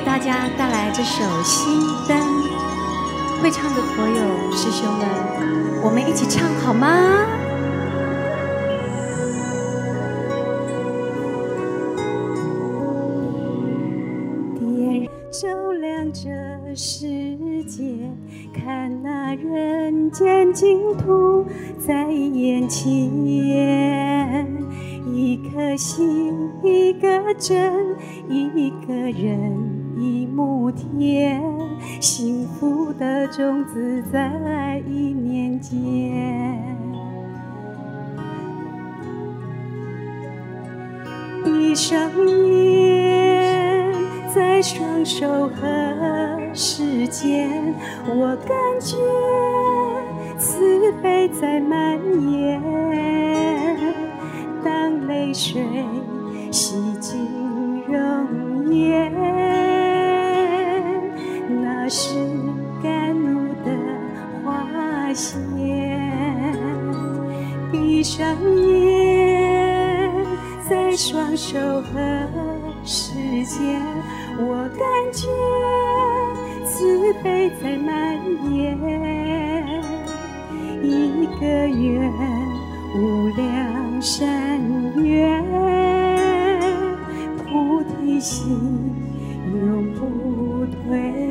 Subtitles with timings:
[0.00, 1.78] 为大家带来这首《心
[2.08, 2.16] 灯》。
[3.42, 5.06] 会唱的朋友师兄们，
[5.84, 6.88] 我们一起唱好吗？
[14.58, 16.30] 点照亮这
[16.74, 17.82] 世界，
[18.54, 21.44] 看那人间净土
[21.78, 22.88] 在眼前。
[25.12, 27.96] 一颗心，一个真，
[28.28, 31.42] 一个人，一亩田，
[32.00, 35.76] 幸福的种子在一念间。
[41.44, 42.10] 闭上
[42.48, 43.92] 眼，
[44.34, 47.74] 在双手和时间，
[48.08, 48.96] 我感觉
[50.38, 52.00] 慈悲在蔓
[52.32, 52.58] 延。
[54.64, 55.62] 当泪水
[56.50, 57.18] 洗净
[57.86, 59.12] 容颜，
[61.90, 62.14] 是
[62.80, 63.70] 甘露的
[64.44, 65.34] 花谢。
[67.72, 68.24] 闭上
[68.54, 70.24] 眼，
[70.68, 71.98] 在双手和
[72.84, 73.12] 时
[73.44, 73.82] 间，
[74.38, 75.26] 我感觉
[76.64, 78.16] 慈悲在蔓
[78.54, 78.78] 延，
[80.84, 82.08] 一个愿。
[82.92, 84.60] 无量善
[84.96, 85.44] 愿，
[87.36, 88.92] 菩提心
[89.52, 91.29] 永不退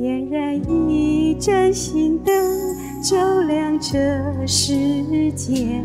[0.00, 0.54] 点燃
[0.88, 2.32] 一盏心灯
[3.02, 3.98] 照亮这
[4.46, 4.72] 世
[5.32, 5.82] 界，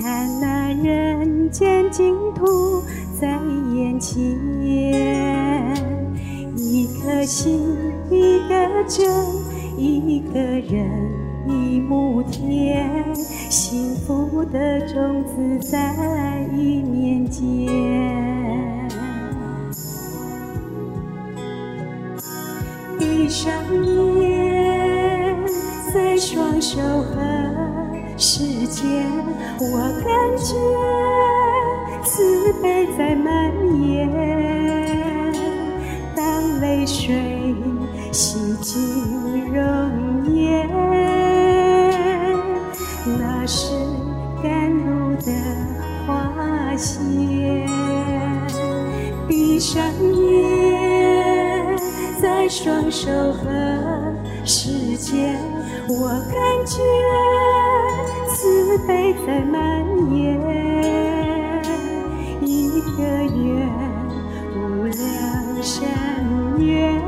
[0.00, 2.80] 看那人间净土
[3.20, 3.38] 在
[3.74, 4.16] 眼前。
[6.56, 7.60] 一颗心，
[8.10, 9.06] 一个真，
[9.76, 10.88] 一个人，
[11.46, 18.79] 一亩田，幸福的种子在一念间。
[23.30, 23.52] 闭上
[24.18, 25.36] 眼。
[25.94, 27.14] 在双手和
[28.18, 29.06] 时间，
[29.60, 30.56] 我感觉
[32.02, 34.10] 慈悲在蔓延。
[36.16, 37.54] 当泪水
[38.10, 40.68] 洗净容颜，
[43.16, 43.70] 那是
[44.42, 45.30] 甘露的
[46.04, 46.10] 花
[46.76, 46.98] 谢。
[49.28, 50.09] 闭上眼，
[52.50, 53.46] 双手和
[54.44, 55.38] 时间。
[55.88, 56.34] 我感
[56.66, 56.82] 觉
[58.28, 60.36] 慈悲在蔓延，
[62.42, 62.98] 一个
[63.36, 63.68] 愿，
[64.56, 65.78] 无量善
[66.58, 67.00] 愿，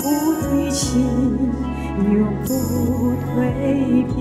[0.00, 0.02] 菩
[0.42, 0.84] 提心
[2.12, 2.14] 永
[2.44, 2.48] 不
[3.36, 3.36] 蜕
[4.12, 4.18] 变，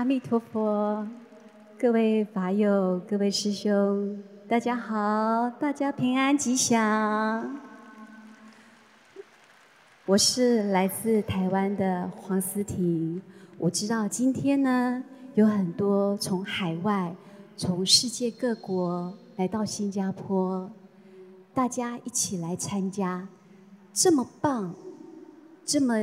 [0.00, 1.06] 阿弥陀佛，
[1.78, 4.18] 各位法友，各位师兄，
[4.48, 7.60] 大家好，大家平安吉祥。
[10.06, 13.20] 我是来自台湾的黄思婷。
[13.58, 15.04] 我知道今天呢，
[15.34, 17.14] 有很多从海外、
[17.54, 20.70] 从世界各国来到新加坡，
[21.52, 23.28] 大家一起来参加
[23.92, 24.74] 这么棒、
[25.66, 25.94] 这么。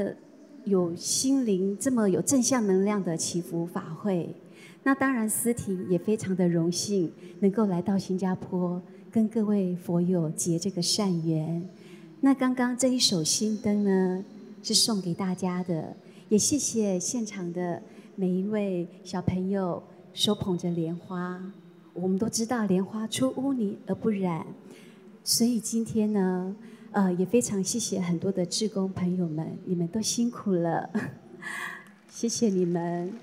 [0.68, 4.36] 有心灵这么有正向能量的祈福法会，
[4.84, 11.68] 那当然思婷也非常的荣幸能够来到新加坡，跟各位佛友结这个善缘。
[12.20, 14.26] 那刚刚这一首心灯呢，
[14.62, 15.96] 是送给大家的，
[16.28, 17.82] 也谢谢现场的
[18.16, 19.82] 每一位小朋友
[20.14, 21.42] 手捧着莲花。
[21.94, 24.46] 我们都知道莲花出污泥而不染，
[25.24, 26.56] 所以今天呢。
[26.92, 30.90] 呃，也非常谢谢很多的志工朋友们，你们都辛苦了，
[32.10, 33.14] 谢谢你们。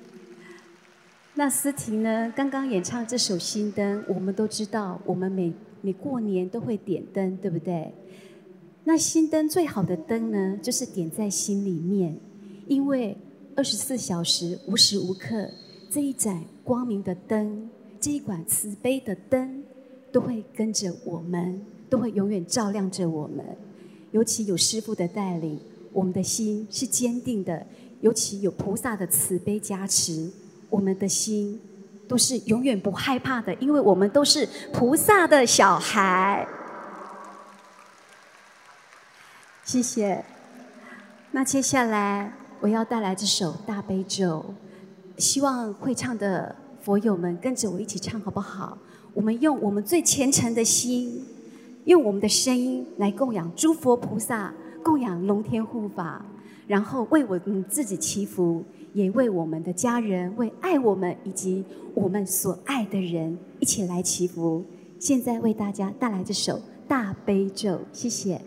[1.35, 2.33] 那思婷呢？
[2.37, 7.93] 刚刚演唱这首《心灯》，我们都知道，我们每每过年都会点灯，对不对？
[8.85, 12.17] 那心灯最好的灯呢，就是点在心里面，
[12.69, 13.17] 因为
[13.57, 15.51] 二十四小时无时无刻，
[15.91, 17.69] 这一盏光明的灯，
[17.99, 19.65] 这一管慈悲的灯，
[20.13, 21.61] 都会跟着我们，
[21.95, 23.45] 都会永远照亮着我们。
[24.11, 25.61] 尤其有师父的带领，
[25.93, 27.57] 我们的心是坚定的；
[28.01, 30.29] 尤其有菩萨的慈悲加持。
[30.69, 31.61] 我们的心
[32.09, 36.45] 都是永远不害怕的，因为我们都是菩萨的小孩。
[39.65, 40.25] 谢谢。
[41.31, 44.45] 那接下来我要带来这首大悲咒，
[45.17, 48.77] 希望会唱的佛友们跟着我一起唱，好不好？
[49.13, 51.25] 我们用我们最虔诚的心，
[51.85, 54.53] 用我们的声音来供养诸佛菩萨，
[54.83, 56.25] 供养龙天护法，
[56.67, 58.65] 然后为我们自己祈福。
[58.95, 61.65] 也为我们的家人、为爱我们以及
[61.95, 64.65] 我们所爱的人一起来祈福。
[65.01, 68.41] 现在为大家带来这首大悲咒，谢谢。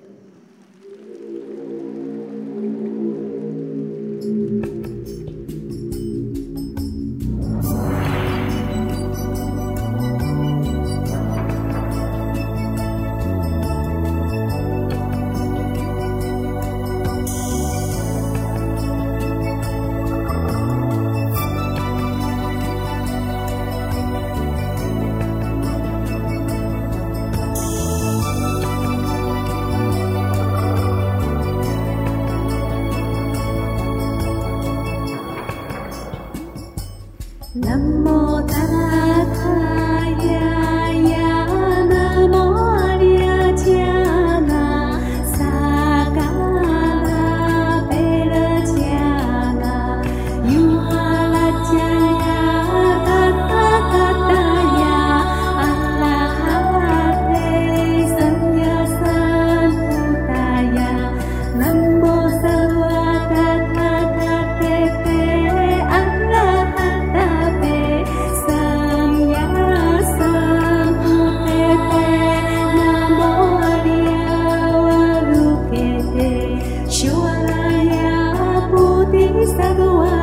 [79.40, 80.17] Is that the?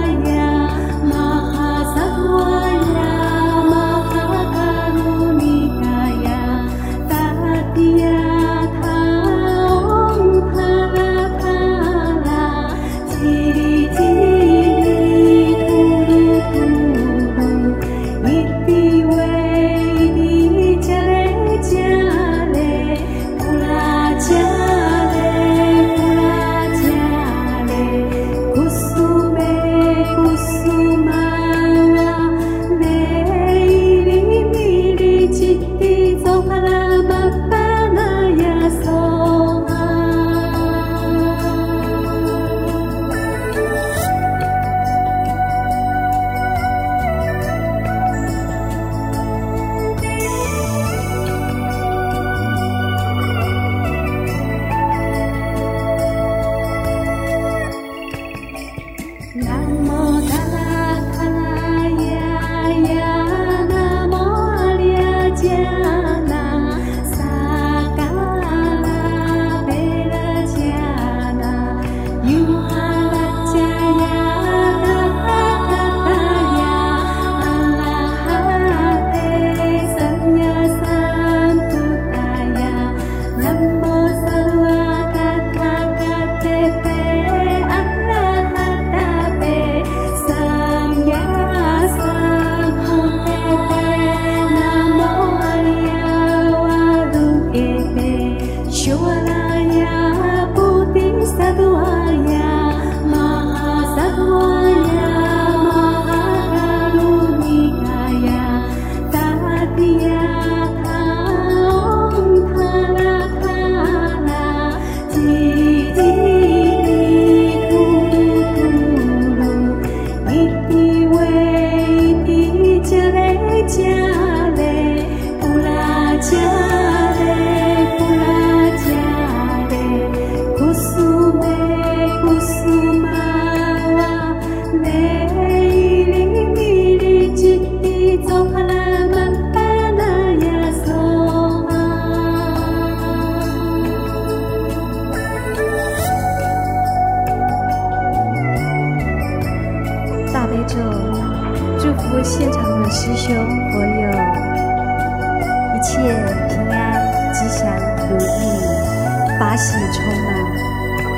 [159.56, 160.34] 喜充满，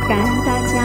[0.09, 0.76] 感恩大家，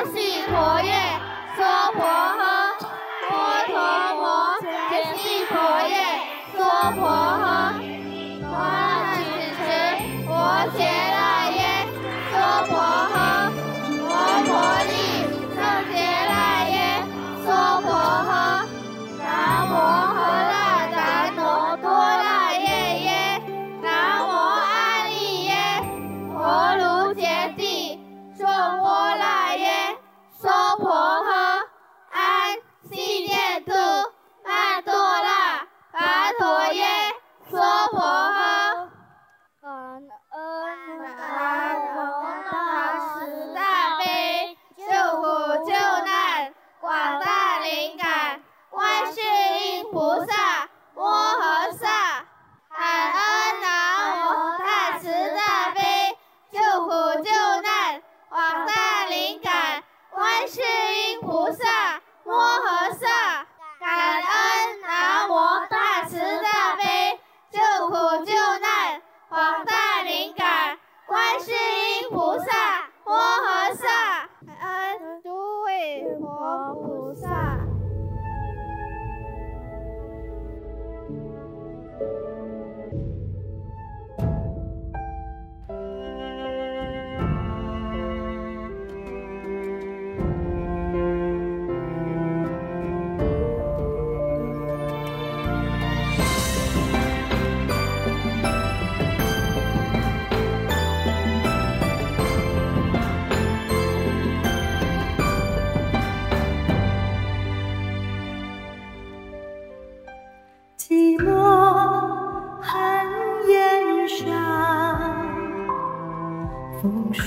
[0.00, 2.49] 阿多拉，阿陀耶。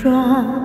[0.04, 0.63] 说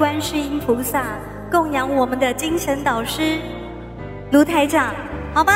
[0.00, 1.04] 观世音菩萨，
[1.52, 3.36] 供养我们的精神导师
[4.32, 4.94] 卢台长，
[5.34, 5.52] 好吗？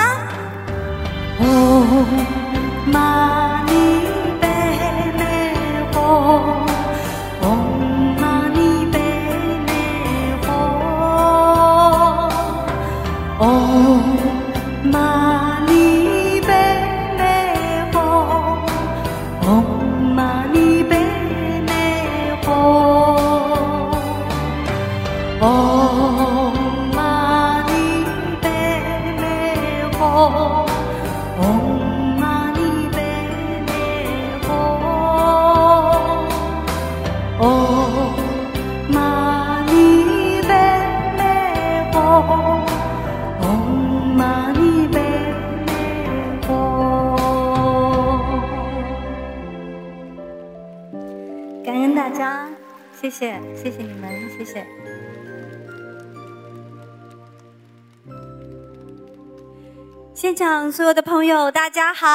[60.24, 62.06] 现场所有的朋友，大家好，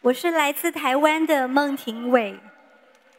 [0.00, 2.40] 我是来自台湾的孟庭苇，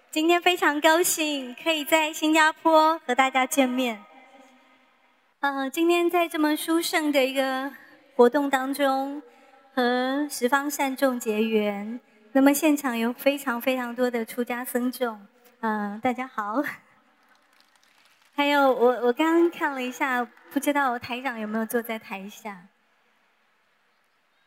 [0.09, 4.03] 今天非常高兴可以在新加坡和大家见面。
[5.41, 7.71] 嗯，今天在这么殊胜的一个
[8.15, 9.21] 活动当中，
[9.75, 11.99] 和十方善众结缘。
[12.31, 15.23] 那么现场有非常非常多的出家僧众，
[15.59, 16.63] 嗯，大家好。
[18.33, 22.67] 还有我我刚刚看了一下，不知道台长有没有坐在台下？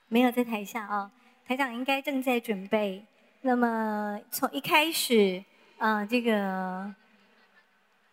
[0.09, 1.11] 没有在台下哦，
[1.47, 3.05] 台长应该正在准备。
[3.43, 5.45] 那么从一开始，
[5.79, 6.95] 嗯，这个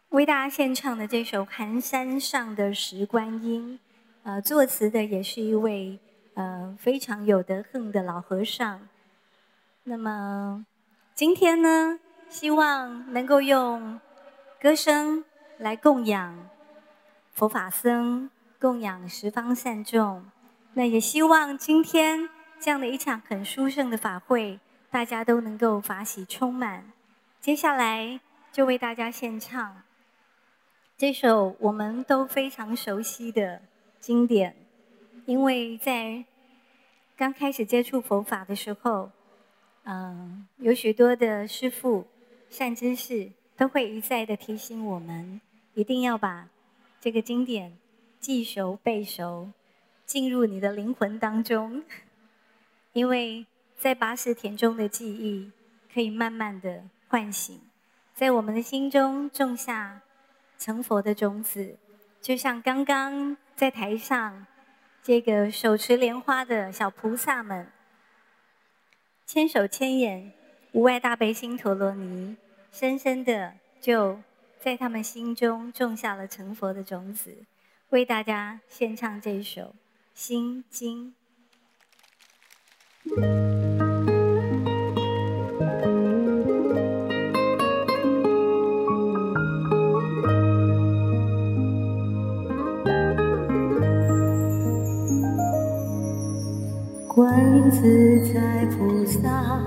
[0.10, 3.80] 为大家献唱的这首《寒山上的石观音》，
[4.28, 6.00] 呃，作词的也是一位
[6.34, 8.88] 呃非常有德行的老和尚。
[9.84, 10.66] 那么，
[11.14, 14.00] 今天呢，希望能够用
[14.60, 15.24] 歌声
[15.62, 16.50] 来供养
[17.32, 20.26] 佛法僧，供养十方善众。
[20.74, 22.28] 那也希望今天
[22.60, 26.92] 这样的一场很殊胜的法会，大家都能够法喜充满。
[27.40, 28.20] 接下来
[28.52, 29.84] 就为大家献唱
[30.98, 33.62] 这首我们都非常熟悉的
[34.00, 34.56] 经典，
[35.26, 36.26] 因为在
[37.16, 39.12] 刚开始接触佛法的时候。
[39.84, 42.06] 嗯，有许多的师父、
[42.52, 45.42] 善知识都会一再的提醒我们，
[45.74, 46.50] 一定要把
[47.00, 47.78] 这个经典
[48.20, 49.52] 记熟背熟，
[50.06, 51.84] 进入你的灵魂当中，
[52.94, 53.46] 因为
[53.78, 55.52] 在八识田中的记忆
[55.94, 57.60] 可以慢慢的唤醒，
[58.14, 60.02] 在我们的心中种下
[60.58, 61.78] 成佛的种子，
[62.22, 64.46] 就像刚刚在台上
[65.02, 67.72] 这个手持莲花的小菩萨们。
[69.26, 70.34] 千手千眼，
[70.74, 72.36] 无外大悲心陀罗尼，
[72.72, 74.20] 深深的就
[74.64, 77.36] 在他们心中种下了成佛的种子。
[77.90, 79.62] 为大家献唱这首
[80.14, 81.08] 《心经》。
[97.08, 99.60] 观自在菩萨，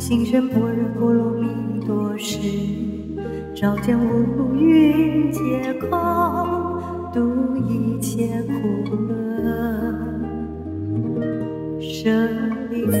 [0.00, 2.38] 心生般若波罗蜜多时，
[3.62, 5.88] 照见五蕴皆空，
[7.12, 8.52] 度一切苦
[8.90, 9.04] 厄。
[11.80, 12.10] 舍
[12.70, 12.98] 利子，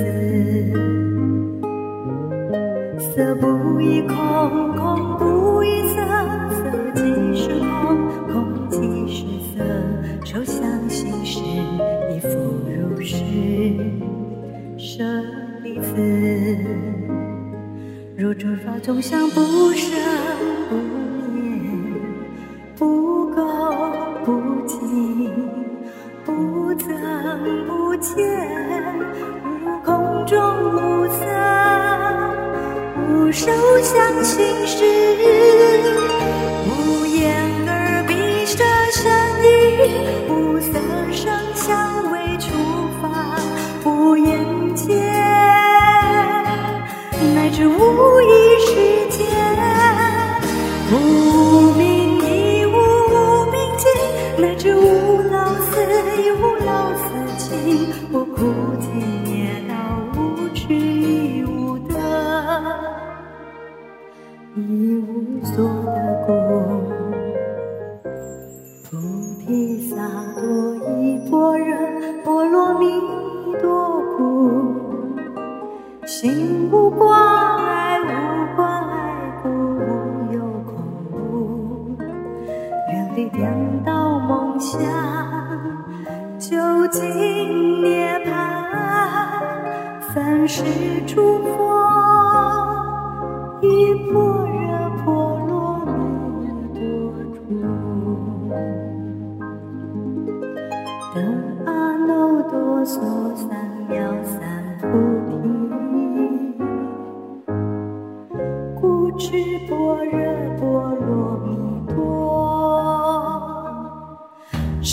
[3.00, 4.16] 色不异空，
[4.76, 5.96] 空不异色，
[6.50, 7.02] 色即
[7.34, 7.98] 是空，
[8.28, 9.64] 空即是色，
[10.24, 11.40] 受想行识，
[12.14, 12.28] 亦复
[12.68, 13.16] 如是。
[14.78, 15.02] 舍
[15.64, 15.96] 利子，
[18.16, 19.90] 如诸法众相，不生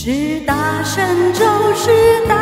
[0.10, 1.46] 是大神咒
[1.76, 1.92] 是
[2.28, 2.39] 大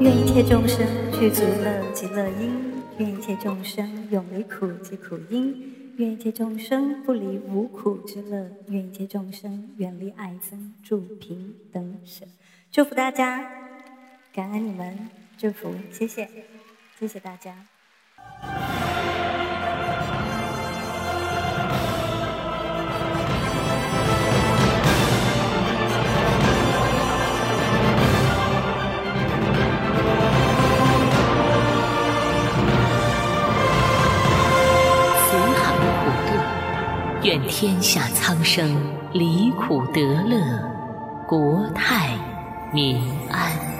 [0.00, 12.24] 愿一切众生具足乐及乐因，愿一切众生永离苦及苦因，愿一切众生不离无苦之乐，愿一切众生远离爱憎，住平等舍。
[12.72, 13.46] 祝福大家，
[14.32, 16.26] 感恩你们，祝福，谢谢，
[16.98, 17.66] 谢谢大家。
[37.22, 38.74] 愿天下苍生
[39.12, 40.40] 离苦得乐，
[41.28, 42.16] 国泰
[42.72, 42.96] 民
[43.30, 43.79] 安。